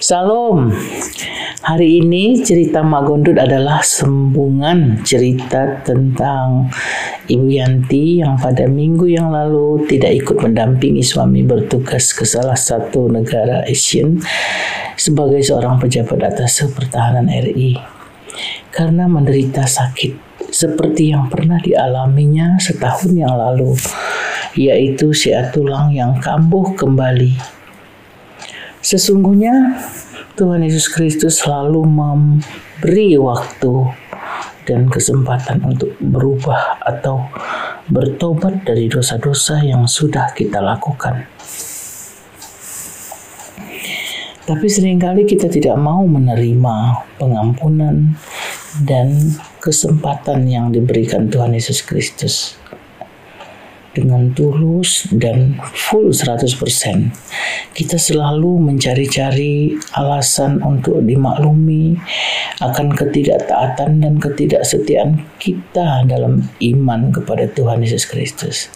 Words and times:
Salam. 0.00 0.72
Hari 1.60 2.00
ini 2.00 2.40
cerita 2.40 2.80
Mak 2.80 3.04
Gondut 3.04 3.36
adalah 3.36 3.84
sembungan 3.84 5.04
cerita 5.04 5.84
tentang 5.84 6.72
Ibu 7.28 7.44
Yanti 7.44 8.24
yang 8.24 8.40
pada 8.40 8.64
minggu 8.64 9.04
yang 9.12 9.28
lalu 9.28 9.84
tidak 9.84 10.24
ikut 10.24 10.40
mendampingi 10.40 11.04
suami 11.04 11.44
bertugas 11.44 12.16
ke 12.16 12.24
salah 12.24 12.56
satu 12.56 13.12
negara 13.12 13.60
Asian 13.68 14.16
sebagai 14.96 15.44
seorang 15.44 15.76
pejabat 15.76 16.32
atas 16.32 16.64
pertahanan 16.72 17.28
RI 17.28 17.76
karena 18.72 19.04
menderita 19.04 19.68
sakit 19.68 20.16
seperti 20.48 21.12
yang 21.12 21.28
pernah 21.28 21.60
dialaminya 21.60 22.56
setahun 22.56 23.12
yang 23.12 23.36
lalu 23.36 23.76
yaitu 24.56 25.12
siat 25.12 25.52
tulang 25.52 25.92
yang 25.92 26.16
kambuh 26.24 26.72
kembali 26.72 27.59
Sesungguhnya 28.80 29.76
Tuhan 30.40 30.64
Yesus 30.64 30.88
Kristus 30.88 31.44
selalu 31.44 31.84
memberi 31.84 33.20
waktu 33.20 33.92
dan 34.64 34.88
kesempatan 34.88 35.60
untuk 35.60 35.92
berubah 36.00 36.80
atau 36.80 37.28
bertobat 37.92 38.64
dari 38.64 38.88
dosa-dosa 38.88 39.60
yang 39.60 39.84
sudah 39.84 40.32
kita 40.32 40.64
lakukan. 40.64 41.28
Tapi 44.48 44.66
sering 44.66 44.96
kali 44.96 45.28
kita 45.28 45.52
tidak 45.52 45.76
mau 45.76 46.00
menerima 46.08 47.04
pengampunan 47.20 48.16
dan 48.88 49.12
kesempatan 49.60 50.48
yang 50.48 50.72
diberikan 50.72 51.28
Tuhan 51.28 51.52
Yesus 51.52 51.84
Kristus 51.84 52.56
dengan 53.90 54.30
tulus 54.30 55.10
dan 55.10 55.58
full 55.74 56.14
100%. 56.14 56.46
Kita 57.74 57.96
selalu 57.98 58.70
mencari-cari 58.70 59.74
alasan 59.98 60.62
untuk 60.62 61.02
dimaklumi 61.02 61.98
akan 62.62 62.94
ketidaktaatan 62.94 64.04
dan 64.04 64.14
ketidaksetiaan 64.22 65.26
kita 65.42 66.06
dalam 66.06 66.46
iman 66.62 67.10
kepada 67.10 67.50
Tuhan 67.50 67.82
Yesus 67.82 68.06
Kristus. 68.06 68.70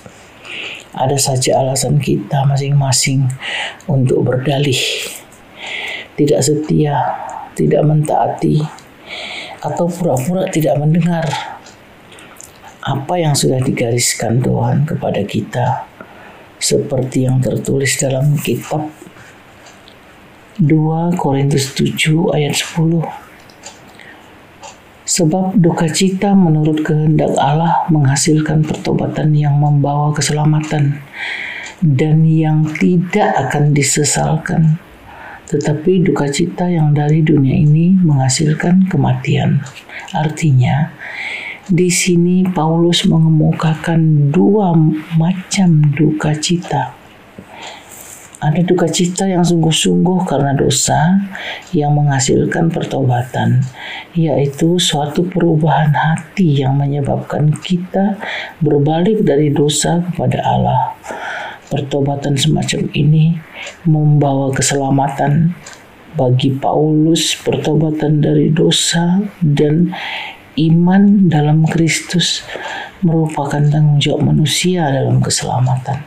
Ada 0.95 1.19
saja 1.19 1.59
alasan 1.59 1.99
kita 1.99 2.47
masing-masing 2.47 3.27
untuk 3.91 4.23
berdalih, 4.23 4.79
tidak 6.15 6.41
setia, 6.43 6.95
tidak 7.59 7.83
mentaati, 7.83 8.63
atau 9.59 9.91
pura-pura 9.91 10.47
tidak 10.55 10.79
mendengar 10.79 11.54
apa 12.85 13.17
yang 13.17 13.33
sudah 13.33 13.65
digariskan 13.65 14.45
Tuhan 14.45 14.85
kepada 14.85 15.25
kita 15.25 15.89
seperti 16.61 17.25
yang 17.25 17.41
tertulis 17.41 17.97
dalam 17.97 18.37
kitab 18.37 18.93
2 20.61 21.17
Korintus 21.17 21.73
7 21.73 22.37
ayat 22.37 22.53
10 22.53 23.25
Sebab 25.05 25.61
duka 25.61 25.85
cita 25.93 26.33
menurut 26.33 26.81
kehendak 26.81 27.37
Allah 27.37 27.85
menghasilkan 27.93 28.65
pertobatan 28.65 29.37
yang 29.37 29.61
membawa 29.61 30.17
keselamatan 30.17 30.97
dan 31.85 32.25
yang 32.25 32.65
tidak 32.81 33.37
akan 33.37 33.77
disesalkan. 33.77 34.81
Tetapi 35.45 36.09
duka 36.09 36.25
cita 36.33 36.73
yang 36.73 36.97
dari 36.97 37.21
dunia 37.21 37.53
ini 37.53 37.93
menghasilkan 38.01 38.89
kematian. 38.89 39.61
Artinya, 40.17 40.89
di 41.71 41.89
sini 41.89 42.45
Paulus 42.45 43.09
mengemukakan 43.09 44.29
dua 44.29 44.77
macam 45.17 45.81
duka 45.97 46.37
cita. 46.37 46.93
Ada 48.45 48.61
duka 48.61 48.85
cita 48.85 49.25
yang 49.25 49.41
sungguh-sungguh 49.41 50.29
karena 50.29 50.53
dosa 50.53 51.17
yang 51.73 51.97
menghasilkan 51.97 52.69
pertobatan, 52.69 53.65
yaitu 54.13 54.77
suatu 54.77 55.25
perubahan 55.25 55.89
hati 55.97 56.61
yang 56.61 56.77
menyebabkan 56.77 57.57
kita 57.65 58.21
berbalik 58.61 59.25
dari 59.25 59.49
dosa 59.49 60.05
kepada 60.13 60.45
Allah. 60.45 60.93
Pertobatan 61.73 62.37
semacam 62.37 62.85
ini 62.93 63.41
membawa 63.89 64.53
keselamatan 64.53 65.57
bagi 66.13 66.53
Paulus, 66.53 67.33
pertobatan 67.41 68.21
dari 68.21 68.53
dosa 68.53 69.25
dan 69.41 69.89
iman 70.57 71.31
dalam 71.31 71.67
Kristus 71.67 72.47
merupakan 73.03 73.61
tanggung 73.61 74.01
jawab 74.01 74.35
manusia 74.35 74.89
dalam 74.89 75.19
keselamatan. 75.21 76.01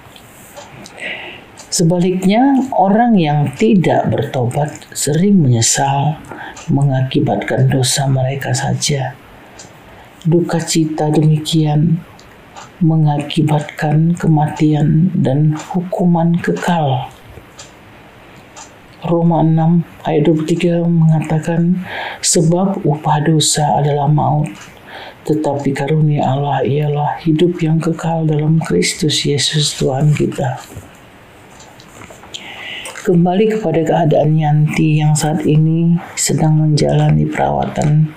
Sebaliknya, 1.67 2.71
orang 2.71 3.19
yang 3.19 3.51
tidak 3.59 4.07
bertobat 4.07 4.71
sering 4.95 5.43
menyesal 5.43 6.15
mengakibatkan 6.71 7.67
dosa 7.67 8.07
mereka 8.07 8.55
saja. 8.55 9.13
Duka 10.23 10.63
cita 10.63 11.11
demikian 11.11 11.99
mengakibatkan 12.79 14.15
kematian 14.15 15.11
dan 15.17 15.57
hukuman 15.57 16.37
kekal 16.39 17.09
Roma 19.05 19.45
6 19.45 20.09
ayat 20.09 20.21
23 20.25 20.81
mengatakan 20.89 21.85
sebab 22.21 22.81
upah 22.85 23.17
dosa 23.23 23.81
adalah 23.81 24.09
maut 24.09 24.49
tetapi 25.27 25.75
karunia 25.75 26.23
Allah 26.23 26.63
ialah 26.63 27.19
hidup 27.19 27.59
yang 27.59 27.83
kekal 27.83 28.23
dalam 28.23 28.63
Kristus 28.63 29.27
Yesus 29.27 29.75
Tuhan 29.75 30.15
kita. 30.15 30.55
Kembali 33.03 33.59
kepada 33.59 33.83
keadaan 33.83 34.39
Yanti 34.39 35.03
yang 35.03 35.11
saat 35.11 35.43
ini 35.43 35.99
sedang 36.15 36.55
menjalani 36.63 37.27
perawatan 37.27 38.07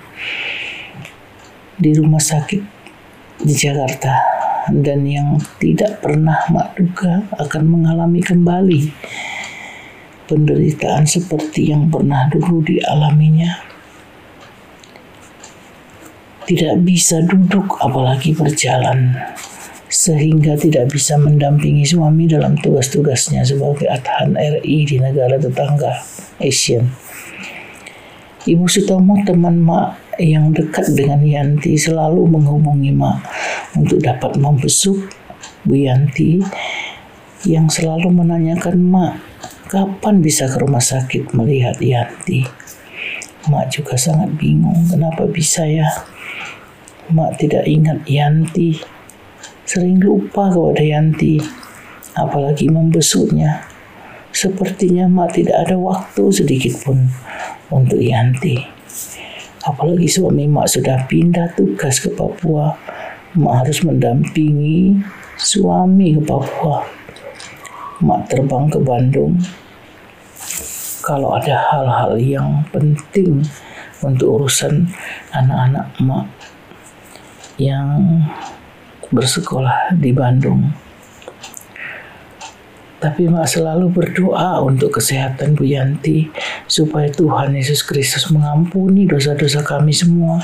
di 1.75 1.91
rumah 1.99 2.23
sakit 2.23 2.63
di 3.43 3.53
Jakarta 3.59 4.15
dan 4.71 5.03
yang 5.03 5.35
tidak 5.59 5.99
pernah 5.99 6.47
mak 6.47 6.79
akan 7.43 7.63
mengalami 7.67 8.23
kembali 8.23 8.81
penderitaan 10.31 11.03
seperti 11.03 11.75
yang 11.75 11.91
pernah 11.91 12.31
dulu 12.31 12.63
dialaminya. 12.63 13.70
Tidak 16.41 16.75
bisa 16.81 17.21
duduk 17.21 17.77
apalagi 17.79 18.33
berjalan 18.33 19.13
sehingga 19.91 20.55
tidak 20.55 20.89
bisa 20.89 21.19
mendampingi 21.19 21.83
suami 21.83 22.25
dalam 22.25 22.55
tugas-tugasnya 22.55 23.43
sebagai 23.43 23.91
Adhan 23.91 24.39
RI 24.39 24.87
di 24.87 24.97
negara 24.97 25.35
tetangga 25.35 25.99
Asian. 26.39 26.87
Ibu 28.47 28.65
Sutomo 28.65 29.21
teman 29.21 29.61
Mak 29.61 30.17
yang 30.17 30.49
dekat 30.55 30.97
dengan 30.97 31.21
Yanti 31.21 31.77
selalu 31.77 32.25
menghubungi 32.25 32.89
Mak 32.89 33.17
untuk 33.77 34.01
dapat 34.01 34.39
membesuk 34.39 34.97
Bu 35.61 35.77
Yanti 35.77 36.41
yang 37.45 37.69
selalu 37.69 38.09
menanyakan 38.09 38.81
Mak 38.81 39.13
Kapan 39.71 40.19
bisa 40.19 40.51
ke 40.51 40.59
rumah 40.59 40.83
sakit 40.83 41.31
melihat 41.31 41.79
Yanti? 41.79 42.43
Mak 43.47 43.71
juga 43.71 43.95
sangat 43.95 44.35
bingung 44.35 44.83
kenapa 44.91 45.23
bisa 45.31 45.63
ya. 45.63 45.87
Mak 47.11 47.43
tidak 47.43 47.67
ingat 47.67 48.07
Yanti. 48.07 48.79
Sering 49.67 49.99
lupa 49.99 50.47
kepada 50.47 50.79
Yanti. 50.79 51.37
Apalagi 52.15 52.71
membesuknya. 52.71 53.67
Sepertinya 54.31 55.11
Mak 55.11 55.35
tidak 55.35 55.67
ada 55.67 55.75
waktu 55.75 56.23
sedikit 56.31 56.79
pun 56.87 57.11
untuk 57.67 57.99
Yanti. 57.99 58.63
Apalagi 59.67 60.07
suami 60.07 60.47
Mak 60.47 60.67
sudah 60.71 61.03
pindah 61.05 61.51
tugas 61.53 61.99
ke 61.99 62.09
Papua. 62.15 62.71
Mak 63.35 63.67
harus 63.67 63.83
mendampingi 63.83 64.95
suami 65.35 66.15
ke 66.15 66.21
Papua. 66.23 66.87
Mak 68.01 68.31
terbang 68.31 68.65
ke 68.71 68.79
Bandung 68.79 69.35
kalau 71.01 71.33
ada 71.33 71.57
hal-hal 71.73 72.13
yang 72.21 72.61
penting 72.69 73.41
untuk 74.05 74.37
urusan 74.37 74.85
anak-anak 75.33 75.89
emak 75.97 76.25
yang 77.61 78.25
bersekolah 79.13 79.93
di 79.93 80.09
Bandung. 80.09 80.73
Tapi 83.01 83.25
mak 83.25 83.49
selalu 83.49 83.89
berdoa 83.89 84.61
untuk 84.61 85.01
kesehatan 85.01 85.57
Bu 85.57 85.65
Yanti 85.65 86.29
supaya 86.69 87.09
Tuhan 87.09 87.57
Yesus 87.57 87.81
Kristus 87.81 88.29
mengampuni 88.29 89.09
dosa-dosa 89.09 89.65
kami 89.65 89.89
semua, 89.89 90.37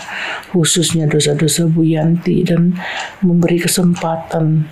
khususnya 0.50 1.06
dosa-dosa 1.06 1.70
Bu 1.70 1.86
Yanti 1.86 2.42
dan 2.42 2.74
memberi 3.22 3.62
kesempatan 3.62 4.66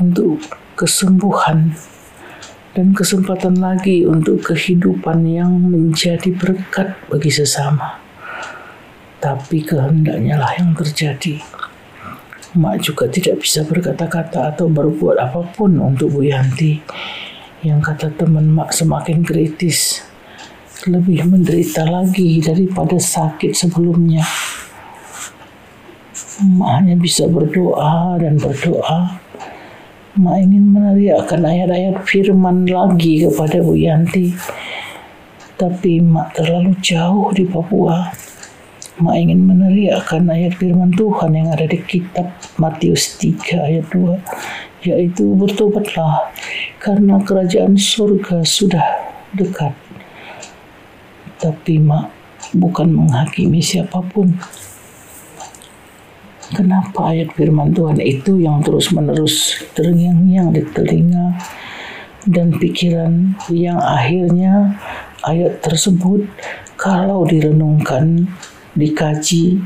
untuk 0.00 0.40
kesembuhan 0.72 1.76
dan 2.72 2.96
kesempatan 2.96 3.60
lagi 3.60 4.08
untuk 4.08 4.40
kehidupan 4.40 5.28
yang 5.28 5.52
menjadi 5.52 6.32
berkat 6.32 6.96
bagi 7.12 7.28
sesama. 7.28 7.99
Tapi 9.20 9.60
kehendaknya 9.60 10.40
lah 10.40 10.56
yang 10.56 10.72
terjadi. 10.72 11.36
Mak 12.56 12.80
juga 12.80 13.04
tidak 13.04 13.44
bisa 13.44 13.60
berkata-kata 13.68 14.56
atau 14.56 14.66
berbuat 14.66 15.20
apa 15.20 15.44
pun 15.52 15.76
untuk 15.76 16.16
Bu 16.16 16.24
Yanti. 16.24 16.80
Yang 17.60 17.80
kata 17.92 18.16
teman 18.16 18.48
mak 18.48 18.72
semakin 18.72 19.20
kritis. 19.20 20.00
Lebih 20.88 21.28
menderita 21.28 21.84
lagi 21.84 22.40
daripada 22.40 22.96
sakit 22.96 23.52
sebelumnya. 23.52 24.24
Mak 26.40 26.70
hanya 26.80 26.96
bisa 26.96 27.28
berdoa 27.28 28.16
dan 28.16 28.40
berdoa. 28.40 29.20
Mak 30.16 30.36
ingin 30.40 30.64
meneriakkan 30.72 31.44
ayat-ayat 31.44 32.08
firman 32.08 32.64
lagi 32.64 33.28
kepada 33.28 33.60
Bu 33.60 33.76
Yanti. 33.76 34.32
Tapi 35.60 36.00
mak 36.00 36.40
terlalu 36.40 36.72
jauh 36.80 37.28
di 37.36 37.44
Papua 37.44 38.29
mak 39.00 39.16
ingin 39.16 39.48
meneriakkan 39.48 40.28
ayat 40.28 40.56
firman 40.60 40.92
Tuhan 40.92 41.32
yang 41.32 41.48
ada 41.48 41.64
di 41.64 41.80
kitab 41.80 42.28
Matius 42.60 43.16
3 43.16 43.56
ayat 43.56 43.86
2 43.92 44.84
yaitu 44.84 45.36
bertobatlah 45.36 46.32
karena 46.80 47.20
kerajaan 47.20 47.76
surga 47.76 48.44
sudah 48.44 48.84
dekat. 49.36 49.72
Tapi 51.40 51.80
mak 51.80 52.12
bukan 52.56 52.92
menghakimi 52.92 53.60
siapa 53.60 54.00
pun. 54.04 54.36
Kenapa 56.50 57.14
ayat 57.14 57.30
firman 57.38 57.70
Tuhan 57.70 58.02
itu 58.02 58.42
yang 58.42 58.58
terus-menerus 58.60 59.62
terngiang-ngiang 59.78 60.50
di 60.50 60.62
telinga 60.74 61.38
dan 62.26 62.50
pikiran 62.58 63.38
yang 63.54 63.78
akhirnya 63.78 64.76
ayat 65.24 65.62
tersebut 65.62 66.26
kalau 66.74 67.28
direnungkan, 67.28 68.24
dikaji, 68.80 69.60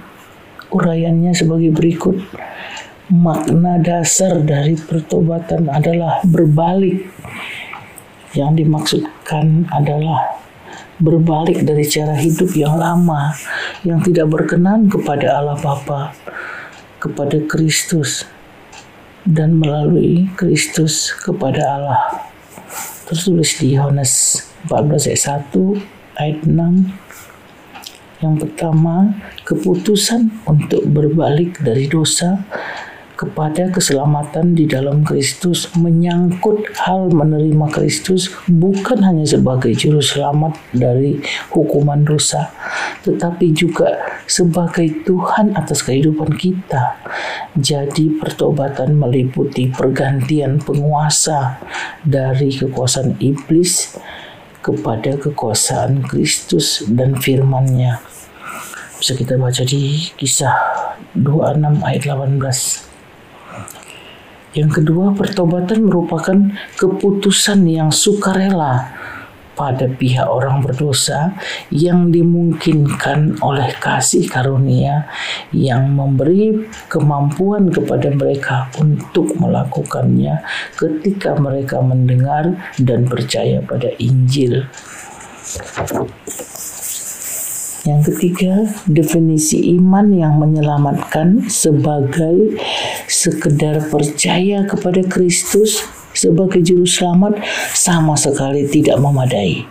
uraiannya 0.74 1.30
sebagai 1.30 1.70
berikut 1.70 2.18
makna 3.12 3.78
dasar 3.78 4.42
dari 4.42 4.74
pertobatan 4.74 5.70
adalah 5.70 6.20
berbalik. 6.26 7.06
Yang 8.34 8.66
dimaksudkan 8.66 9.70
adalah 9.70 10.42
berbalik 10.98 11.62
dari 11.62 11.86
cara 11.86 12.18
hidup 12.18 12.50
yang 12.58 12.74
lama 12.74 13.30
yang 13.86 14.02
tidak 14.02 14.26
berkenan 14.26 14.90
kepada 14.90 15.38
Allah 15.38 15.54
Bapa, 15.54 16.10
kepada 16.98 17.38
Kristus 17.46 18.26
dan 19.22 19.54
melalui 19.62 20.26
Kristus 20.34 21.14
kepada 21.14 21.62
Allah. 21.78 22.02
Tertulis 23.06 23.54
di 23.62 23.78
Yohanes 23.78 24.42
14 24.66 25.14
ayat 25.14 25.46
1 25.54 26.18
ayat 26.18 26.38
6 26.42 27.03
yang 28.24 28.40
pertama, 28.40 29.12
keputusan 29.44 30.32
untuk 30.48 30.80
berbalik 30.88 31.60
dari 31.60 31.84
dosa 31.84 32.40
kepada 33.14 33.70
keselamatan 33.70 34.58
di 34.58 34.66
dalam 34.66 35.06
Kristus 35.06 35.70
menyangkut 35.78 36.74
hal 36.82 37.14
menerima 37.14 37.70
Kristus 37.70 38.26
bukan 38.50 39.06
hanya 39.06 39.22
sebagai 39.22 39.70
juru 39.70 40.02
selamat 40.02 40.58
dari 40.74 41.22
hukuman 41.54 42.02
dosa 42.02 42.50
tetapi 43.06 43.54
juga 43.54 44.18
sebagai 44.24 45.04
Tuhan 45.04 45.52
atas 45.52 45.84
kehidupan 45.84 46.34
kita. 46.40 46.96
Jadi 47.54 48.16
pertobatan 48.16 48.96
meliputi 48.96 49.68
pergantian 49.68 50.58
penguasa 50.58 51.60
dari 52.02 52.50
kekuasaan 52.50 53.20
iblis 53.20 54.00
kepada 54.64 55.20
kekuasaan 55.20 56.08
Kristus 56.08 56.88
dan 56.88 57.20
firman-Nya. 57.20 58.13
Bisa 59.04 59.20
kita 59.20 59.36
baca 59.36 59.60
di 59.68 60.00
kisah 60.16 60.56
26 61.12 61.84
ayat 61.84 62.08
18. 62.08 62.40
Yang 64.56 64.70
kedua, 64.80 65.12
pertobatan 65.12 65.84
merupakan 65.84 66.32
keputusan 66.80 67.68
yang 67.68 67.92
sukarela 67.92 68.96
pada 69.52 69.92
pihak 69.92 70.24
orang 70.24 70.64
berdosa 70.64 71.36
yang 71.68 72.08
dimungkinkan 72.08 73.44
oleh 73.44 73.76
kasih 73.76 74.24
karunia 74.24 75.04
yang 75.52 75.92
memberi 75.92 76.64
kemampuan 76.88 77.68
kepada 77.68 78.08
mereka 78.08 78.72
untuk 78.80 79.36
melakukannya 79.36 80.40
ketika 80.80 81.36
mereka 81.36 81.84
mendengar 81.84 82.56
dan 82.80 83.04
percaya 83.04 83.60
pada 83.60 83.92
Injil. 84.00 84.64
Yang 87.84 88.16
ketiga, 88.16 88.64
definisi 88.88 89.76
iman 89.76 90.08
yang 90.08 90.40
menyelamatkan 90.40 91.52
sebagai 91.52 92.56
sekedar 93.04 93.92
percaya 93.92 94.64
kepada 94.64 95.04
Kristus 95.04 95.84
sebagai 96.16 96.64
juru 96.64 96.88
selamat 96.88 97.44
sama 97.76 98.16
sekali 98.16 98.64
tidak 98.72 98.96
memadai. 98.96 99.68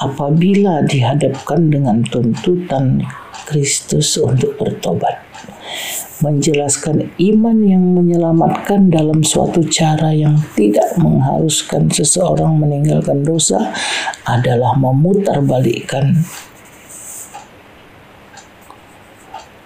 Apabila 0.00 0.88
dihadapkan 0.88 1.68
dengan 1.68 2.00
tuntutan 2.08 3.04
Kristus 3.44 4.16
untuk 4.16 4.56
bertobat. 4.56 5.20
Menjelaskan 6.24 7.12
iman 7.20 7.58
yang 7.60 7.84
menyelamatkan 7.92 8.88
dalam 8.88 9.20
suatu 9.20 9.60
cara 9.68 10.16
yang 10.16 10.40
tidak 10.56 10.96
mengharuskan 10.96 11.92
seseorang 11.92 12.56
meninggalkan 12.56 13.20
dosa 13.20 13.74
adalah 14.24 14.72
memutarbalikkan 14.80 16.24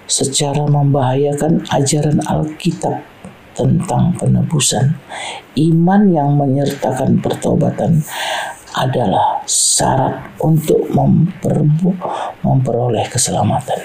secara 0.08 0.64
membahayakan 0.64 1.68
ajaran 1.68 2.18
Alkitab 2.24 3.04
tentang 3.52 4.16
penebusan. 4.16 4.96
Iman 5.60 6.08
yang 6.08 6.34
menyertakan 6.40 7.20
pertobatan 7.20 8.00
adalah 8.78 9.42
syarat 9.44 10.32
untuk 10.40 10.88
memperoleh 12.40 13.06
keselamatan. 13.10 13.78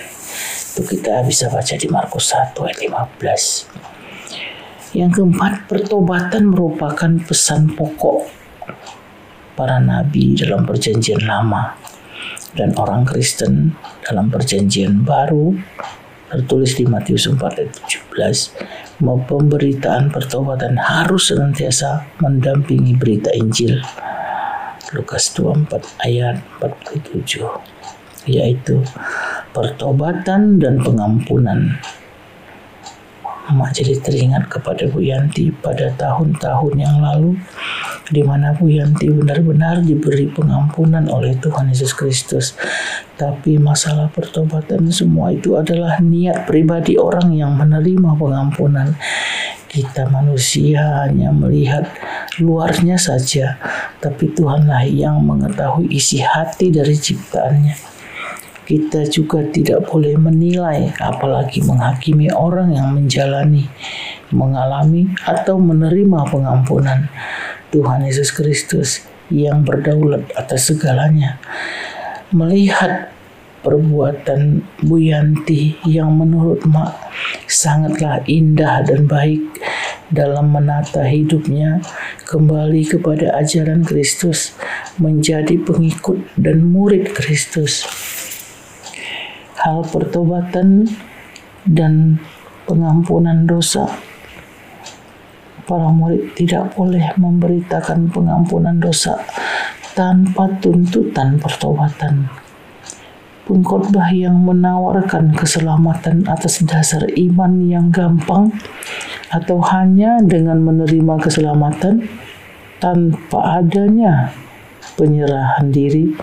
Itu 0.74 0.82
kita 0.86 1.22
bisa 1.28 1.50
baca 1.52 1.76
di 1.78 1.88
Markus 1.92 2.34
1 2.34 2.56
ayat 2.66 2.80
15. 3.20 4.98
Yang 4.98 5.12
keempat, 5.18 5.66
pertobatan 5.66 6.54
merupakan 6.54 7.12
pesan 7.26 7.74
pokok 7.74 8.30
para 9.58 9.82
nabi 9.82 10.38
dalam 10.38 10.66
perjanjian 10.66 11.26
lama 11.26 11.78
dan 12.54 12.74
orang 12.78 13.06
Kristen 13.06 13.74
dalam 14.06 14.30
perjanjian 14.30 15.02
baru 15.02 15.58
tertulis 16.34 16.74
di 16.74 16.90
Matius 16.90 17.30
4 17.30 17.38
ayat 17.38 17.72
17 18.10 19.06
bahwa 19.06 19.22
pemberitaan 19.30 20.10
pertobatan 20.10 20.82
harus 20.82 21.30
senantiasa 21.30 22.10
mendampingi 22.18 22.98
berita 22.98 23.30
Injil. 23.38 23.78
Lukas 24.98 25.30
24 25.38 25.78
ayat 26.02 26.42
47 26.58 27.46
yaitu 28.26 28.82
pertobatan 29.54 30.58
dan 30.58 30.82
pengampunan. 30.82 31.78
Mak 33.54 33.76
jadi 33.76 34.00
teringat 34.02 34.50
kepada 34.50 34.90
Bu 34.90 35.04
Yanti 35.04 35.52
pada 35.54 35.92
tahun-tahun 35.94 36.74
yang 36.80 36.98
lalu 37.04 37.38
di 38.14 38.22
mana 38.22 38.54
Bu 38.54 38.70
Yanti 38.70 39.10
benar-benar 39.10 39.82
diberi 39.82 40.30
pengampunan 40.30 41.10
oleh 41.10 41.34
Tuhan 41.42 41.74
Yesus 41.74 41.98
Kristus. 41.98 42.54
Tapi 43.18 43.58
masalah 43.58 44.14
pertobatan 44.14 44.86
semua 44.94 45.34
itu 45.34 45.58
adalah 45.58 45.98
niat 45.98 46.46
pribadi 46.46 46.94
orang 46.94 47.34
yang 47.34 47.58
menerima 47.58 48.14
pengampunan. 48.14 48.94
Kita 49.66 50.06
manusia 50.14 51.02
hanya 51.02 51.34
melihat 51.34 51.90
luarnya 52.38 53.02
saja, 53.02 53.58
tapi 53.98 54.30
Tuhanlah 54.30 54.86
yang 54.86 55.18
mengetahui 55.26 55.90
isi 55.90 56.22
hati 56.22 56.70
dari 56.70 56.94
ciptaannya 56.94 57.94
kita 58.64 59.12
juga 59.12 59.44
tidak 59.52 59.92
boleh 59.92 60.16
menilai, 60.16 60.96
apalagi 60.96 61.60
menghakimi 61.68 62.32
orang 62.32 62.72
yang 62.72 62.96
menjalani, 62.96 63.68
mengalami, 64.32 65.12
atau 65.28 65.60
menerima 65.60 66.32
pengampunan 66.32 67.12
Tuhan 67.74 68.06
Yesus 68.06 68.30
Kristus 68.30 69.02
yang 69.34 69.66
berdaulat 69.66 70.30
atas 70.38 70.70
segalanya. 70.70 71.42
Melihat 72.30 73.10
perbuatan 73.66 74.62
Bu 74.86 75.02
Yanti 75.02 75.82
yang 75.90 76.14
menurut 76.14 76.62
Mak 76.70 76.94
sangatlah 77.50 78.22
indah 78.30 78.86
dan 78.86 79.10
baik 79.10 79.42
dalam 80.14 80.54
menata 80.54 81.02
hidupnya 81.02 81.82
kembali 82.30 82.86
kepada 82.86 83.34
ajaran 83.42 83.82
Kristus 83.82 84.54
menjadi 85.02 85.58
pengikut 85.58 86.22
dan 86.38 86.70
murid 86.70 87.18
Kristus 87.18 87.88
hal 89.58 89.88
pertobatan 89.88 90.86
dan 91.64 92.20
pengampunan 92.68 93.48
dosa. 93.48 94.13
Para 95.74 95.90
murid 95.90 96.38
tidak 96.38 96.78
boleh 96.78 97.18
memberitakan 97.18 98.06
pengampunan 98.14 98.78
dosa 98.78 99.18
tanpa 99.98 100.46
tuntutan 100.62 101.42
pertobatan. 101.42 102.30
Pengkhotbah 103.50 104.14
yang 104.14 104.38
menawarkan 104.46 105.34
keselamatan 105.34 106.30
atas 106.30 106.62
dasar 106.70 107.10
iman 107.18 107.58
yang 107.66 107.90
gampang 107.90 108.54
atau 109.34 109.66
hanya 109.66 110.22
dengan 110.22 110.62
menerima 110.62 111.18
keselamatan 111.18 112.06
tanpa 112.78 113.58
adanya 113.58 114.30
penyerahan 114.94 115.74
diri 115.74 116.14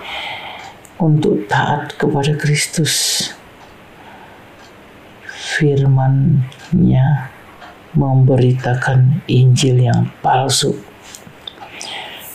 untuk 1.02 1.50
taat 1.50 1.98
kepada 1.98 2.38
Kristus. 2.38 3.26
Firman-Nya 5.26 7.39
memberitakan 7.94 9.26
Injil 9.26 9.82
yang 9.90 10.10
palsu. 10.22 10.74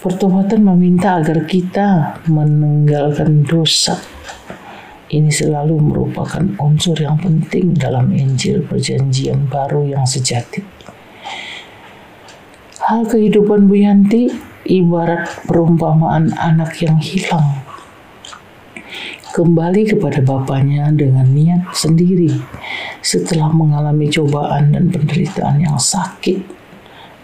Pertobatan 0.03 0.61
meminta 0.61 1.17
agar 1.17 1.49
kita 1.49 2.21
meninggalkan 2.29 3.41
dosa. 3.41 3.97
Ini 5.05 5.29
selalu 5.29 5.81
merupakan 5.81 6.43
unsur 6.61 6.97
yang 6.97 7.17
penting 7.17 7.73
dalam 7.73 8.13
Injil 8.13 8.65
Perjanjian 8.65 9.49
Baru 9.49 9.85
yang 9.85 10.05
sejati. 10.05 10.61
Hal 12.85 13.09
kehidupan 13.09 13.65
Bu 13.65 13.81
Yanti 13.81 14.29
ibarat 14.65 15.45
perumpamaan 15.49 16.33
anak 16.37 16.77
yang 16.85 17.01
hilang 17.01 17.65
kembali 19.33 19.89
kepada 19.89 20.23
bapaknya 20.23 20.89
dengan 20.95 21.27
niat 21.27 21.73
sendiri 21.75 22.31
setelah 23.05 23.53
mengalami 23.53 24.09
cobaan 24.09 24.73
dan 24.73 24.89
penderitaan 24.89 25.61
yang 25.61 25.77
sakit 25.77 26.41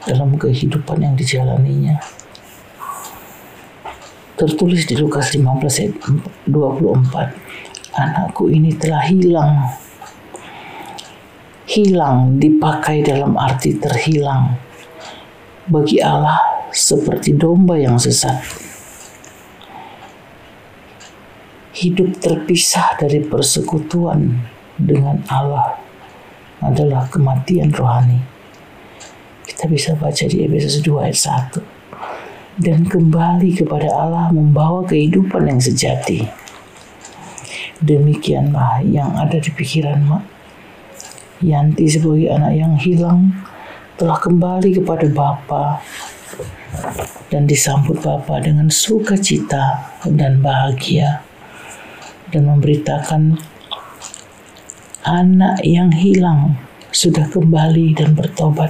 dalam 0.05 0.37
kehidupan 0.37 1.01
yang 1.01 1.17
dijalaninya. 1.17 1.97
Tertulis 4.37 4.85
di 4.85 4.93
Lukas 5.01 5.33
15 5.33 5.81
ayat 5.81 5.93
24, 6.45 7.97
anakku 7.97 8.53
ini 8.53 8.77
telah 8.77 9.01
hilang. 9.09 9.53
Hilang 11.65 12.37
dipakai 12.37 13.01
dalam 13.01 13.33
arti 13.41 13.73
terhilang. 13.81 14.53
Bagi 15.65 15.97
Allah 15.97 16.69
seperti 16.69 17.33
domba 17.33 17.77
yang 17.77 17.97
sesat 17.97 18.69
hidup 21.71 22.19
terpisah 22.19 22.99
dari 22.99 23.23
persekutuan 23.23 24.37
dengan 24.77 25.19
Allah 25.27 25.75
adalah 26.61 27.09
kematian 27.09 27.73
rohani. 27.73 28.21
Kita 29.43 29.65
bisa 29.65 29.97
baca 29.97 30.23
di 30.29 30.45
Efesus 30.45 30.79
2 30.85 31.09
ayat 31.09 31.17
1. 31.57 32.61
Dan 32.61 32.85
kembali 32.85 33.57
kepada 33.57 33.89
Allah 33.89 34.29
membawa 34.29 34.85
kehidupan 34.85 35.49
yang 35.49 35.57
sejati. 35.57 36.29
Demikianlah 37.81 38.85
yang 38.85 39.17
ada 39.17 39.41
di 39.41 39.49
pikiran 39.49 40.05
Mak. 40.05 40.23
Yanti 41.41 41.89
sebagai 41.89 42.29
anak 42.29 42.53
yang 42.53 42.77
hilang 42.77 43.33
telah 43.97 44.21
kembali 44.21 44.77
kepada 44.77 45.09
Bapa 45.09 45.81
dan 47.33 47.49
disambut 47.49 47.97
Bapa 47.97 48.37
dengan 48.45 48.69
sukacita 48.69 49.97
dan 50.05 50.45
bahagia 50.45 51.25
dan 52.29 52.45
memberitakan 52.45 53.41
anak 55.01 55.65
yang 55.65 55.89
hilang 55.89 56.57
sudah 56.93 57.25
kembali 57.29 57.97
dan 57.97 58.13
bertobat. 58.13 58.69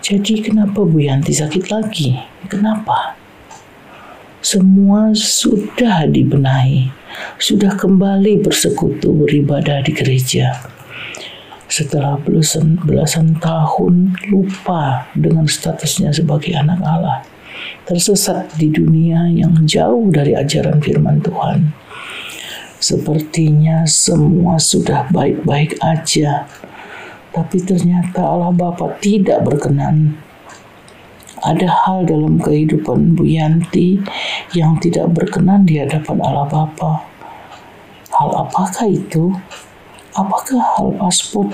Jadi 0.00 0.42
kenapa 0.42 0.82
Bu 0.82 1.06
Yanti 1.06 1.30
sakit 1.30 1.70
lagi? 1.70 2.18
Kenapa? 2.50 3.14
Semua 4.40 5.12
sudah 5.12 6.08
dibenahi, 6.08 6.88
sudah 7.36 7.76
kembali 7.76 8.40
bersekutu 8.40 9.12
beribadah 9.12 9.84
di 9.84 9.92
gereja. 9.92 10.56
Setelah 11.70 12.18
belasan, 12.18 12.80
belasan 12.82 13.38
tahun 13.38 14.18
lupa 14.32 15.06
dengan 15.14 15.46
statusnya 15.46 16.10
sebagai 16.10 16.56
anak 16.56 16.82
Allah 16.82 17.22
tersesat 17.84 18.54
di 18.56 18.70
dunia 18.70 19.28
yang 19.30 19.66
jauh 19.66 20.08
dari 20.10 20.34
ajaran 20.34 20.78
firman 20.80 21.20
Tuhan. 21.20 21.79
Sepertinya 22.80 23.84
semua 23.84 24.56
sudah 24.56 25.04
baik-baik 25.12 25.76
aja, 25.84 26.48
tapi 27.28 27.60
ternyata 27.60 28.24
Allah 28.24 28.48
Bapa 28.56 28.96
tidak 29.04 29.44
berkenan. 29.44 30.16
Ada 31.44 31.68
hal 31.68 32.08
dalam 32.08 32.40
kehidupan 32.40 33.20
Bu 33.20 33.28
Yanti 33.28 34.00
yang 34.56 34.80
tidak 34.80 35.12
berkenan 35.12 35.68
di 35.68 35.76
hadapan 35.76 36.24
Allah 36.24 36.48
Bapa. 36.48 37.04
Hal 38.16 38.48
apakah 38.48 38.88
itu? 38.88 39.28
Apakah 40.16 40.60
hal 40.80 40.96
paspor? 40.96 41.52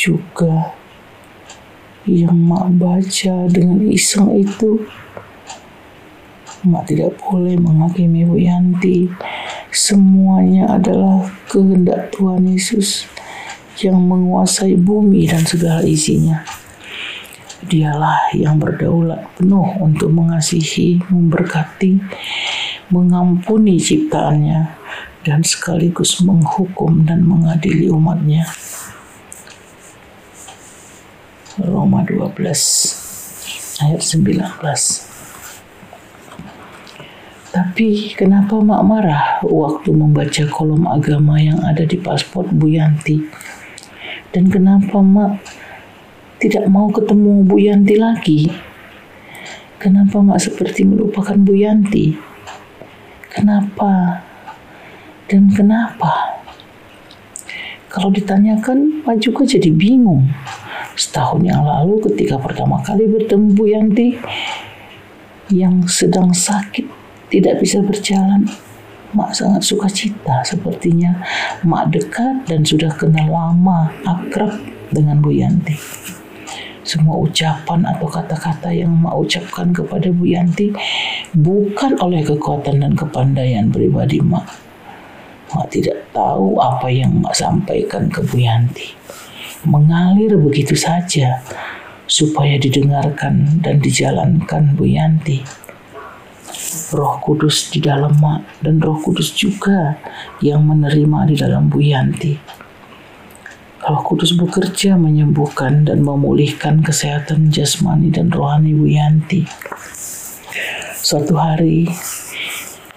Juga 0.00 0.72
yang 2.08 2.32
mak 2.32 2.72
baca 2.80 3.34
dengan 3.52 3.82
iseng 3.92 4.40
itu 4.40 4.88
mak 6.64 6.86
tidak 6.88 7.12
boleh 7.20 7.60
menghakimi 7.60 8.24
Bu 8.24 8.40
Yanti 8.40 9.10
semuanya 9.76 10.80
adalah 10.80 11.28
kehendak 11.52 12.16
Tuhan 12.16 12.48
Yesus 12.48 13.04
yang 13.84 14.00
menguasai 14.00 14.72
bumi 14.80 15.28
dan 15.28 15.44
segala 15.44 15.84
isinya 15.84 16.40
dialah 17.66 18.30
yang 18.32 18.62
berdaulat 18.62 19.26
penuh 19.34 19.66
untuk 19.82 20.14
mengasihi, 20.14 21.02
memberkati, 21.10 21.98
mengampuni 22.94 23.82
ciptaannya, 23.82 24.70
dan 25.26 25.42
sekaligus 25.42 26.22
menghukum 26.22 27.02
dan 27.02 27.26
mengadili 27.26 27.90
umatnya. 27.90 28.46
Roma 31.58 32.06
12 32.06 32.38
ayat 33.82 34.02
19. 34.04 35.15
Tapi 37.56 38.12
kenapa 38.12 38.60
Mak 38.60 38.82
marah 38.84 39.40
waktu 39.40 39.88
membaca 39.88 40.44
kolom 40.52 40.84
agama 40.84 41.40
yang 41.40 41.56
ada 41.64 41.88
di 41.88 41.96
paspor 41.96 42.44
Bu 42.52 42.68
Yanti? 42.68 43.16
Dan 44.28 44.52
kenapa 44.52 45.00
Mak 45.00 45.40
tidak 46.36 46.68
mau 46.68 46.92
ketemu 46.92 47.48
Bu 47.48 47.56
Yanti 47.56 47.96
lagi? 47.96 48.52
Kenapa 49.80 50.20
Mak 50.20 50.36
seperti 50.36 50.84
melupakan 50.84 51.32
Bu 51.32 51.56
Yanti? 51.56 52.12
Kenapa? 53.32 54.20
Dan 55.24 55.48
kenapa? 55.48 56.36
Kalau 57.88 58.12
ditanyakan, 58.12 59.00
Mak 59.08 59.16
juga 59.24 59.48
jadi 59.48 59.72
bingung 59.72 60.28
setahun 60.92 61.40
yang 61.40 61.64
lalu 61.64 62.04
ketika 62.04 62.36
pertama 62.36 62.84
kali 62.84 63.08
bertemu 63.08 63.48
Bu 63.56 63.64
Yanti 63.64 64.12
yang 65.48 65.88
sedang 65.88 66.36
sakit 66.36 66.95
tidak 67.30 67.58
bisa 67.62 67.82
berjalan. 67.82 68.46
Mak 69.14 69.32
sangat 69.32 69.62
suka 69.64 69.88
cita 69.88 70.44
sepertinya. 70.44 71.22
Mak 71.64 71.94
dekat 71.94 72.44
dan 72.50 72.66
sudah 72.66 72.92
kenal 72.92 73.30
lama 73.30 73.88
akrab 74.04 74.60
dengan 74.92 75.22
Bu 75.22 75.32
Yanti. 75.32 75.78
Semua 76.86 77.18
ucapan 77.18 77.82
atau 77.82 78.06
kata-kata 78.06 78.70
yang 78.70 78.94
Mak 78.94 79.14
ucapkan 79.18 79.74
kepada 79.74 80.06
Bu 80.12 80.26
Yanti 80.30 80.70
bukan 81.34 81.98
oleh 81.98 82.22
kekuatan 82.22 82.82
dan 82.82 82.92
kepandaian 82.94 83.66
pribadi 83.72 84.22
Mak. 84.22 84.46
Mak 85.50 85.66
tidak 85.72 86.10
tahu 86.14 86.62
apa 86.62 86.86
yang 86.90 87.16
Mak 87.18 87.34
sampaikan 87.34 88.06
ke 88.06 88.22
Bu 88.22 88.38
Yanti. 88.38 88.94
Mengalir 89.66 90.38
begitu 90.38 90.78
saja 90.78 91.42
supaya 92.06 92.54
didengarkan 92.54 93.58
dan 93.66 93.82
dijalankan 93.82 94.78
Bu 94.78 94.86
Yanti. 94.86 95.65
Roh 96.92 97.18
Kudus 97.20 97.68
di 97.74 97.82
dalam 97.82 98.16
Mak 98.16 98.62
dan 98.62 98.80
Roh 98.80 98.96
Kudus 99.02 99.34
juga 99.34 99.98
yang 100.40 100.64
menerima 100.64 101.18
di 101.28 101.34
dalam 101.36 101.68
Bu 101.68 101.82
Yanti. 101.82 102.36
Roh 103.86 104.02
Kudus 104.02 104.34
bekerja 104.34 104.98
menyembuhkan 104.98 105.86
dan 105.86 106.02
memulihkan 106.02 106.82
kesehatan 106.82 107.54
jasmani 107.54 108.10
dan 108.10 108.32
rohani 108.32 108.74
Bu 108.74 108.86
Yanti. 108.90 109.46
Suatu 110.96 111.38
hari, 111.38 111.86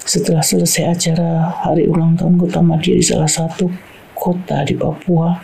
setelah 0.02 0.42
selesai 0.42 0.84
acara 0.90 1.54
hari 1.62 1.86
ulang 1.86 2.18
tahun 2.18 2.42
Kota 2.42 2.66
Madia 2.66 2.98
di 2.98 3.06
salah 3.06 3.30
satu 3.30 3.70
kota 4.18 4.66
di 4.66 4.74
Papua, 4.74 5.38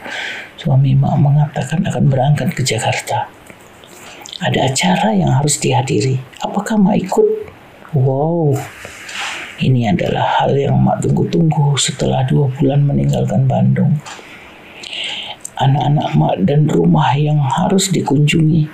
suami 0.58 0.98
Mak 0.98 1.16
mengatakan 1.22 1.86
akan 1.86 2.04
berangkat 2.10 2.50
ke 2.58 2.66
Jakarta. 2.66 3.30
Ada 4.42 4.74
acara 4.74 5.16
yang 5.16 5.32
harus 5.32 5.62
dihadiri. 5.62 6.18
Apakah 6.42 6.76
Mak 6.76 6.98
ikut? 7.00 7.55
Wow, 7.96 8.52
ini 9.64 9.88
adalah 9.88 10.44
hal 10.44 10.52
yang 10.52 10.84
Mak 10.84 11.00
tunggu-tunggu 11.08 11.80
setelah 11.80 12.28
dua 12.28 12.52
bulan 12.52 12.84
meninggalkan 12.84 13.48
Bandung. 13.48 13.96
Anak-anak 15.56 16.12
Mak 16.20 16.36
dan 16.44 16.68
rumah 16.68 17.16
yang 17.16 17.40
harus 17.40 17.88
dikunjungi 17.96 18.68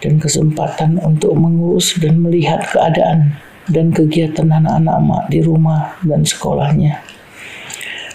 dan 0.00 0.16
kesempatan 0.16 0.96
untuk 1.04 1.36
mengurus 1.36 2.00
dan 2.00 2.16
melihat 2.16 2.64
keadaan 2.64 3.36
dan 3.68 3.92
kegiatan 3.92 4.48
anak-anak 4.48 5.04
Mak 5.04 5.24
di 5.28 5.44
rumah 5.44 5.92
dan 6.00 6.24
sekolahnya. 6.24 7.04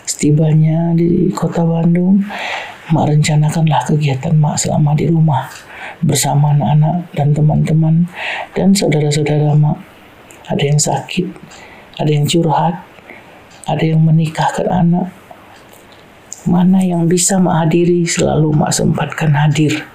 Setibanya 0.09 0.97
di 0.97 1.29
kota 1.37 1.61
Bandung, 1.61 2.17
Mak 2.89 3.13
rencanakanlah 3.13 3.85
kegiatan 3.93 4.33
Mak 4.33 4.57
selama 4.57 4.97
di 4.97 5.05
rumah 5.05 5.45
bersama 6.01 6.49
anak-anak 6.57 7.13
dan 7.13 7.29
teman-teman 7.29 8.09
dan 8.57 8.73
saudara-saudara 8.73 9.53
mak. 9.53 9.90
Ada 10.49 10.63
yang 10.63 10.79
sakit, 10.81 11.27
ada 12.01 12.09
yang 12.09 12.25
curhat, 12.25 12.81
ada 13.67 13.83
yang 13.83 14.01
menikahkan 14.01 14.67
anak. 14.69 15.09
Mana 16.49 16.81
yang 16.81 17.05
bisa 17.05 17.37
mak 17.37 17.69
hadiri 17.69 18.01
selalu 18.05 18.49
mak 18.49 18.73
sempatkan 18.73 19.29
hadir. 19.37 19.85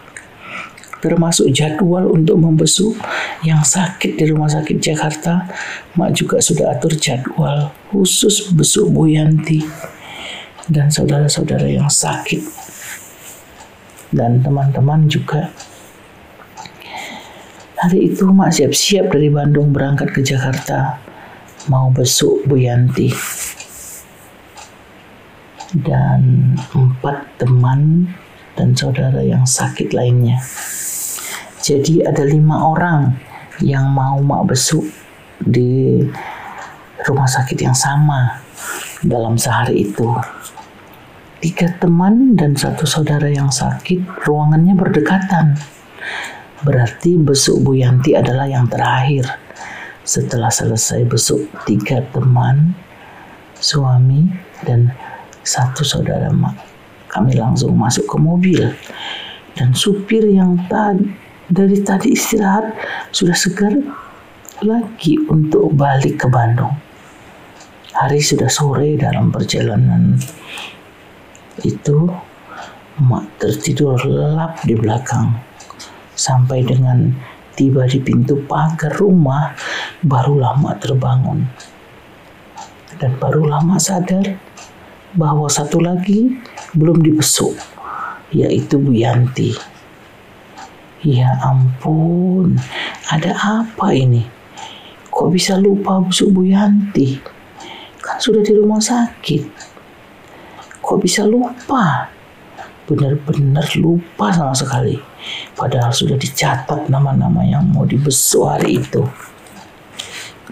Termasuk 1.03 1.51
jadwal 1.51 2.07
untuk 2.07 2.39
membesuk 2.39 2.95
yang 3.43 3.63
sakit 3.63 4.15
di 4.15 4.25
rumah 4.31 4.47
sakit 4.47 4.79
Jakarta, 4.79 5.51
mak 5.99 6.15
juga 6.15 6.39
sudah 6.39 6.79
atur 6.79 6.95
jadwal 6.95 7.75
khusus 7.91 8.55
besuk 8.55 8.91
Bu 8.95 9.11
Yanti 9.11 9.63
dan 10.71 10.91
saudara-saudara 10.91 11.67
yang 11.67 11.91
sakit 11.91 12.43
dan 14.15 14.43
teman-teman 14.43 15.07
juga 15.11 15.51
Hari 17.77 18.09
itu 18.09 18.25
Mak 18.25 18.57
siap-siap 18.57 19.13
dari 19.13 19.29
Bandung 19.29 19.69
berangkat 19.69 20.09
ke 20.17 20.25
Jakarta 20.25 20.97
mau 21.69 21.93
besuk 21.93 22.49
Bu 22.49 22.57
Yanti 22.57 23.13
dan 25.85 26.55
empat 26.73 27.37
teman 27.37 28.09
dan 28.57 28.73
saudara 28.73 29.21
yang 29.21 29.45
sakit 29.45 29.93
lainnya. 29.93 30.41
Jadi 31.61 32.01
ada 32.01 32.25
lima 32.25 32.65
orang 32.65 33.13
yang 33.61 33.93
mau 33.93 34.25
mak 34.25 34.57
besuk 34.57 34.89
di 35.37 36.01
rumah 37.05 37.29
sakit 37.29 37.61
yang 37.61 37.77
sama 37.77 38.41
dalam 39.05 39.37
sehari 39.37 39.85
itu. 39.85 40.17
Tiga 41.45 41.77
teman 41.77 42.33
dan 42.41 42.57
satu 42.57 42.89
saudara 42.89 43.29
yang 43.29 43.53
sakit, 43.53 44.25
ruangannya 44.25 44.73
berdekatan. 44.73 45.76
Berarti 46.65 47.21
besuk 47.21 47.61
Bu 47.61 47.77
Yanti 47.77 48.17
adalah 48.17 48.49
yang 48.49 48.65
terakhir. 48.65 49.29
Setelah 50.07 50.49
selesai 50.49 51.05
besuk 51.05 51.51
tiga 51.67 52.01
teman, 52.15 52.73
suami, 53.59 54.31
dan 54.63 54.95
satu 55.43 55.83
saudara 55.83 56.31
mak, 56.31 56.55
kami 57.11 57.37
langsung 57.37 57.75
masuk 57.77 58.07
ke 58.09 58.17
mobil. 58.17 58.63
Dan 59.53 59.75
supir 59.75 60.25
yang 60.31 60.57
tadi, 60.71 61.11
dari 61.51 61.83
tadi 61.83 62.15
istirahat 62.15 62.73
sudah 63.11 63.35
segar 63.35 63.75
lagi 64.65 65.21
untuk 65.29 65.75
balik 65.77 66.25
ke 66.25 66.27
Bandung. 66.31 66.73
Hari 67.97 68.21
sudah 68.21 68.49
sore 68.49 68.97
dalam 68.97 69.33
perjalanan 69.33 70.17
itu 71.65 72.09
mak 73.01 73.25
tertidur 73.41 73.97
lelap 74.05 74.61
di 74.65 74.77
belakang 74.77 75.46
sampai 76.17 76.65
dengan 76.65 77.13
tiba 77.57 77.85
di 77.85 78.01
pintu 78.01 78.41
pagar 78.49 78.97
rumah 78.97 79.53
barulah 80.01 80.57
mak 80.57 80.81
terbangun. 80.81 81.45
Dan 82.97 83.21
barulah 83.21 83.61
mak 83.61 83.81
sadar 83.81 84.37
bahwa 85.17 85.49
satu 85.49 85.81
lagi 85.81 86.37
belum 86.77 87.05
dibesuk 87.05 87.57
yaitu 88.33 88.77
Bu 88.81 88.93
Yanti. 88.93 89.57
Ya 91.05 91.39
ampun 91.45 92.59
ada 93.13 93.33
apa 93.37 93.93
ini? 93.95 94.27
Kok 95.09 95.33
bisa 95.33 95.57
lupa 95.57 96.01
busuk 96.03 96.33
Bu 96.33 96.43
Yanti? 96.45 97.17
Kan 98.03 98.21
sudah 98.21 98.45
di 98.45 98.53
rumah 98.53 98.83
sakit. 98.83 99.49
Kok 100.85 100.99
bisa 101.01 101.25
lupa? 101.25 102.13
Benar-benar 102.87 103.67
lupa 103.81 104.31
sama 104.31 104.55
sekali. 104.55 105.16
Padahal 105.57 105.91
sudah 105.91 106.19
dicatat 106.19 106.91
nama-nama 106.91 107.43
yang 107.43 107.67
mau 107.71 107.89
dibesuk 107.89 108.47
hari 108.47 108.83
itu. 108.83 109.03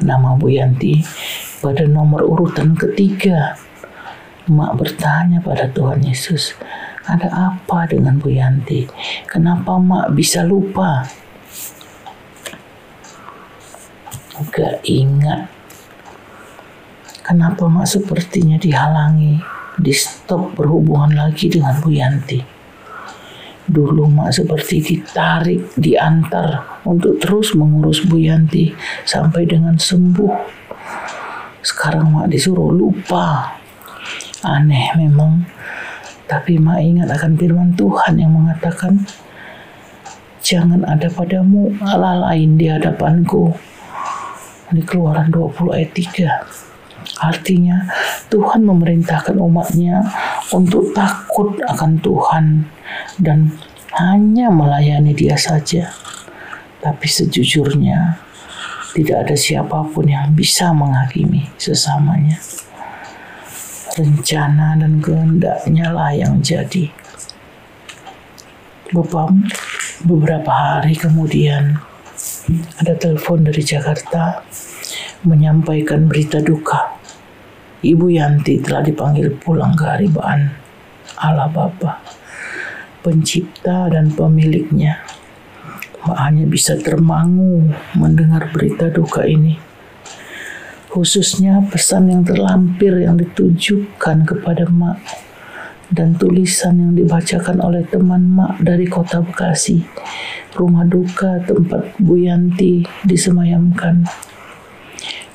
Nama 0.02 0.34
Bu 0.34 0.50
Yanti 0.50 1.02
pada 1.62 1.86
nomor 1.86 2.26
urutan 2.26 2.74
ketiga. 2.74 3.54
Mak 4.44 4.76
bertanya 4.76 5.40
pada 5.40 5.72
Tuhan 5.72 6.04
Yesus, 6.04 6.52
ada 7.08 7.54
apa 7.56 7.88
dengan 7.88 8.20
Bu 8.20 8.28
Yanti? 8.28 8.84
Kenapa 9.24 9.80
Mak 9.80 10.12
bisa 10.12 10.44
lupa? 10.44 11.08
Gak 14.52 14.84
ingat. 14.84 15.48
Kenapa 17.24 17.64
Mak 17.70 17.88
sepertinya 17.88 18.60
dihalangi? 18.60 19.54
di 19.74 19.90
stop 19.90 20.54
berhubungan 20.54 21.18
lagi 21.18 21.50
dengan 21.50 21.74
Bu 21.82 21.90
Yanti. 21.90 22.53
Dulu 23.64 24.05
mak 24.12 24.37
seperti 24.37 24.85
ditarik, 24.85 25.72
diantar 25.81 26.81
untuk 26.85 27.16
terus 27.16 27.57
mengurus 27.57 28.05
Bu 28.05 28.20
Yanti 28.20 28.68
sampai 29.09 29.48
dengan 29.48 29.81
sembuh. 29.81 30.33
Sekarang 31.64 32.12
mak 32.12 32.29
disuruh 32.29 32.68
lupa. 32.68 33.57
Aneh 34.44 34.92
memang, 35.00 35.40
tapi 36.29 36.61
mak 36.61 36.85
ingat 36.85 37.09
akan 37.09 37.33
firman 37.40 37.72
Tuhan 37.72 38.20
yang 38.20 38.37
mengatakan, 38.37 39.00
Jangan 40.44 40.85
ada 40.85 41.09
padamu 41.09 41.72
Allah 41.81 42.20
lain 42.29 42.61
di 42.61 42.68
hadapanku. 42.68 43.48
Di 44.68 44.85
keluaran 44.85 45.33
20 45.33 45.72
ayat 45.72 45.90
3. 45.96 46.63
Artinya 47.20 47.86
Tuhan 48.32 48.66
memerintahkan 48.66 49.38
umatnya 49.38 50.02
untuk 50.50 50.90
takut 50.96 51.56
akan 51.62 52.00
Tuhan 52.02 52.44
dan 53.20 53.54
hanya 53.94 54.50
melayani 54.50 55.14
dia 55.14 55.38
saja. 55.38 55.90
Tapi 56.82 57.06
sejujurnya 57.08 58.20
tidak 58.94 59.26
ada 59.26 59.36
siapa 59.38 59.86
pun 59.90 60.06
yang 60.06 60.34
bisa 60.34 60.70
menghakimi 60.70 61.50
sesamanya. 61.58 62.38
Rencana 63.94 64.74
dan 64.78 64.98
kehendaknya 64.98 65.94
lah 65.94 66.10
yang 66.14 66.42
jadi. 66.42 66.90
Beberapa 70.04 70.50
hari 70.50 70.94
kemudian 70.98 71.78
ada 72.78 72.94
telepon 72.94 73.42
dari 73.42 73.62
Jakarta 73.62 74.44
menyampaikan 75.24 76.06
berita 76.06 76.38
duka 76.38 76.93
Ibu 77.85 78.09
Yanti 78.16 78.64
telah 78.64 78.81
dipanggil 78.81 79.37
pulang 79.37 79.77
ke 79.77 79.85
haribaan 79.85 80.49
Allah 81.20 81.53
Bapa, 81.53 82.01
pencipta 83.05 83.92
dan 83.92 84.09
pemiliknya. 84.16 85.05
Mak 86.05 86.18
hanya 86.20 86.44
bisa 86.49 86.77
termangu 86.81 87.68
mendengar 87.97 88.49
berita 88.53 88.88
duka 88.88 89.25
ini. 89.29 89.57
Khususnya 90.88 91.64
pesan 91.68 92.09
yang 92.12 92.23
terlampir 92.25 92.97
yang 93.05 93.20
ditujukan 93.20 94.25
kepada 94.25 94.68
Mak 94.68 95.01
dan 95.92 96.16
tulisan 96.16 96.81
yang 96.81 96.92
dibacakan 96.97 97.61
oleh 97.61 97.85
teman 97.88 98.25
Mak 98.25 98.64
dari 98.64 98.88
kota 98.88 99.20
Bekasi, 99.20 99.85
rumah 100.57 100.88
duka 100.88 101.40
tempat 101.44 101.97
Bu 102.01 102.20
Yanti 102.20 102.85
disemayamkan 103.05 104.09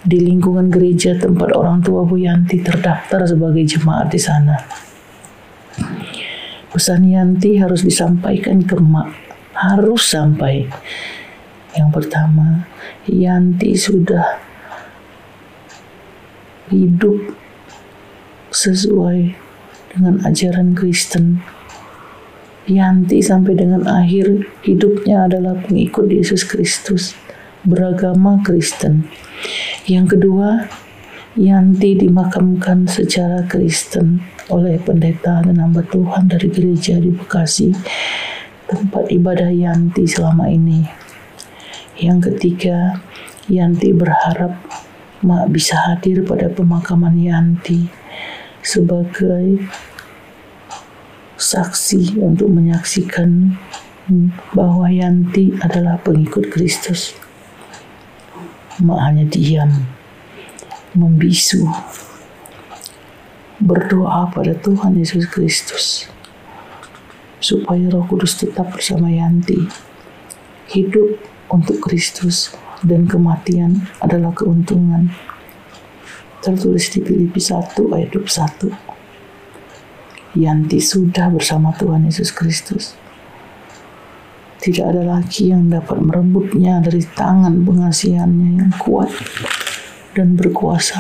di 0.04 0.18
lingkungan 0.24 0.72
gereja 0.72 1.18
tempat 1.20 1.52
orang 1.56 1.84
tua 1.84 2.08
Bu 2.08 2.16
Yanti 2.16 2.64
terdaftar 2.64 3.28
sebagai 3.28 3.64
jemaat 3.68 4.08
di 4.08 4.20
sana. 4.20 4.56
Pesan 6.70 7.04
Yanti 7.10 7.58
harus 7.58 7.82
disampaikan 7.82 8.62
ke 8.64 8.78
Mak, 8.78 9.10
harus 9.58 10.06
sampai. 10.06 10.70
Yang 11.74 11.90
pertama, 11.92 12.70
Yanti 13.10 13.74
sudah 13.74 14.38
hidup 16.70 17.34
sesuai 18.54 19.34
dengan 19.94 20.22
ajaran 20.26 20.78
Kristen. 20.78 21.42
Yanti 22.70 23.18
sampai 23.26 23.58
dengan 23.58 23.90
akhir 23.90 24.46
hidupnya 24.62 25.26
adalah 25.26 25.58
pengikut 25.58 26.06
Yesus 26.06 26.46
Kristus, 26.46 27.18
beragama 27.64 28.40
Kristen. 28.46 29.08
Yang 29.90 30.18
kedua, 30.18 30.70
Yanti 31.40 31.96
dimakamkan 31.96 32.90
secara 32.90 33.46
Kristen 33.46 34.20
oleh 34.50 34.82
pendeta 34.82 35.46
dan 35.46 35.62
hamba 35.62 35.86
Tuhan 35.86 36.26
dari 36.26 36.50
gereja 36.50 36.98
di 36.98 37.14
Bekasi, 37.14 37.70
tempat 38.66 39.08
ibadah 39.14 39.54
Yanti 39.54 40.10
selama 40.10 40.50
ini. 40.50 40.84
Yang 42.02 42.34
ketiga, 42.34 42.98
Yanti 43.48 43.94
berharap 43.94 44.56
Mak 45.20 45.52
bisa 45.52 45.76
hadir 45.76 46.24
pada 46.24 46.48
pemakaman 46.48 47.20
Yanti 47.20 47.92
sebagai 48.64 49.60
saksi 51.36 52.24
untuk 52.24 52.48
menyaksikan 52.56 53.52
bahwa 54.56 54.88
Yanti 54.88 55.60
adalah 55.60 56.00
pengikut 56.00 56.48
Kristus. 56.48 57.16
Mak 58.80 59.00
hanya 59.04 59.28
diam, 59.28 59.72
membisu, 60.96 61.68
berdoa 63.60 64.32
pada 64.32 64.56
Tuhan 64.56 64.96
Yesus 64.96 65.28
Kristus 65.28 66.08
supaya 67.44 67.92
Roh 67.92 68.08
Kudus 68.08 68.40
tetap 68.40 68.72
bersama 68.72 69.12
Yanti 69.12 69.68
hidup 70.72 71.20
untuk 71.52 71.84
Kristus 71.84 72.56
dan 72.86 73.04
kematian 73.04 73.90
adalah 74.00 74.32
keuntungan. 74.32 75.12
Tertulis 76.40 76.88
di 76.96 77.04
Filipi 77.04 77.44
1 77.44 77.76
ayat 77.92 78.16
21. 78.16 78.72
Yanti 80.40 80.80
sudah 80.80 81.28
bersama 81.28 81.76
Tuhan 81.76 82.08
Yesus 82.08 82.32
Kristus. 82.32 82.96
Tidak 84.60 84.84
ada 84.84 85.08
lagi 85.08 85.56
yang 85.56 85.72
dapat 85.72 86.04
merebutnya 86.04 86.84
dari 86.84 87.00
tangan 87.16 87.64
pengasihannya 87.64 88.60
yang 88.60 88.72
kuat 88.76 89.08
dan 90.12 90.36
berkuasa. 90.36 91.00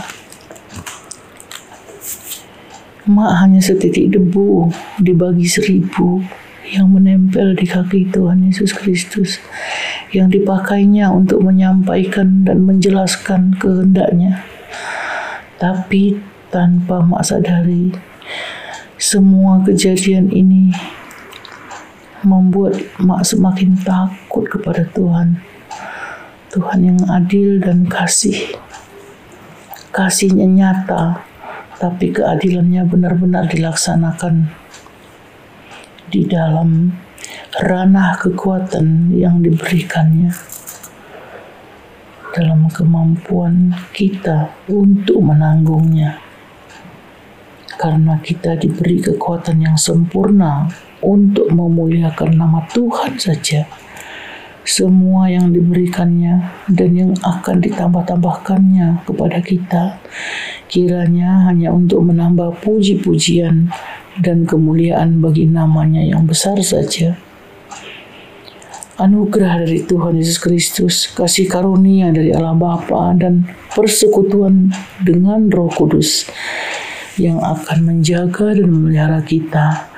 Mak 3.04 3.32
hanya 3.44 3.60
setitik 3.60 4.16
debu 4.16 4.72
dibagi 5.04 5.44
seribu 5.44 6.24
yang 6.72 6.94
menempel 6.94 7.58
di 7.58 7.66
kaki 7.66 8.08
Tuhan 8.14 8.48
Yesus 8.48 8.72
Kristus 8.72 9.44
yang 10.16 10.32
dipakainya 10.32 11.10
untuk 11.12 11.42
menyampaikan 11.44 12.48
dan 12.48 12.64
menjelaskan 12.64 13.58
kehendaknya. 13.60 14.46
Tapi 15.60 16.16
tanpa 16.48 17.04
mak 17.04 17.28
sadari, 17.28 17.92
semua 18.96 19.60
kejadian 19.66 20.32
ini 20.32 20.72
membuat 22.26 22.80
mak 23.00 23.24
semakin 23.24 23.78
takut 23.80 24.48
kepada 24.48 24.88
Tuhan. 24.92 25.40
Tuhan 26.50 26.80
yang 26.82 27.00
adil 27.08 27.62
dan 27.62 27.86
kasih. 27.86 28.58
Kasihnya 29.94 30.46
nyata, 30.46 31.22
tapi 31.78 32.10
keadilannya 32.14 32.86
benar-benar 32.90 33.50
dilaksanakan 33.50 34.50
di 36.10 36.26
dalam 36.26 36.94
ranah 37.62 38.18
kekuatan 38.18 39.14
yang 39.14 39.42
diberikannya 39.46 40.34
dalam 42.34 42.70
kemampuan 42.70 43.74
kita 43.90 44.54
untuk 44.70 45.18
menanggungnya 45.22 46.22
karena 47.80 48.20
kita 48.20 48.60
diberi 48.60 49.00
kekuatan 49.00 49.64
yang 49.64 49.78
sempurna 49.80 50.68
untuk 51.02 51.48
memuliakan 51.52 52.36
nama 52.36 52.64
Tuhan 52.72 53.16
saja 53.20 53.66
semua 54.70 55.26
yang 55.26 55.50
diberikannya 55.50 56.46
dan 56.70 56.90
yang 56.94 57.12
akan 57.26 57.58
ditambah-tambahkannya 57.58 59.02
kepada 59.02 59.42
kita 59.42 59.98
kiranya 60.70 61.50
hanya 61.50 61.74
untuk 61.74 62.06
menambah 62.06 62.62
puji-pujian 62.62 63.74
dan 64.22 64.46
kemuliaan 64.46 65.26
bagi 65.26 65.50
namanya 65.50 66.06
yang 66.06 66.30
besar 66.30 66.62
saja. 66.62 67.18
Anugerah 69.02 69.66
dari 69.66 69.82
Tuhan 69.90 70.22
Yesus 70.22 70.38
Kristus, 70.38 71.10
kasih 71.18 71.50
karunia 71.50 72.14
dari 72.14 72.30
Allah 72.36 72.54
Bapa 72.54 73.18
dan 73.18 73.50
persekutuan 73.74 74.70
dengan 75.02 75.50
Roh 75.50 75.72
Kudus 75.74 76.30
yang 77.18 77.42
akan 77.42 77.90
menjaga 77.90 78.54
dan 78.54 78.68
memelihara 78.70 79.24
kita 79.26 79.89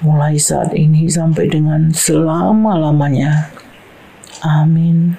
mulai 0.00 0.40
saat 0.40 0.72
ini 0.72 1.08
sampai 1.08 1.48
dengan 1.48 1.92
selama-lamanya. 1.92 3.52
Amin. 4.40 5.16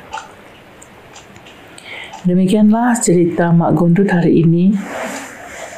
Demikianlah 2.22 2.98
cerita 3.02 3.50
Mak 3.50 3.74
Gondut 3.78 4.10
hari 4.10 4.46
ini. 4.46 4.74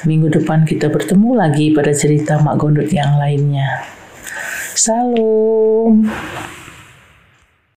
Minggu 0.04 0.28
depan 0.28 0.68
kita 0.68 0.92
bertemu 0.92 1.40
lagi 1.40 1.72
pada 1.72 1.96
cerita 1.96 2.40
Mak 2.40 2.56
Gondot 2.60 2.92
yang 2.92 3.16
lainnya. 3.16 3.88
Salam. 4.76 6.08